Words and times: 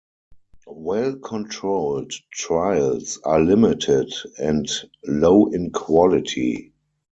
Well-controlled 0.65 2.11
trials 2.33 3.19
are 3.23 3.39
limited 3.39 4.11
and 4.39 4.67
low 5.05 5.45
in 5.45 5.69
quality. 5.69 6.73